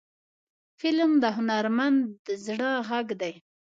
[0.79, 2.01] فلم د هنرمند
[2.45, 3.33] زړه غږ دی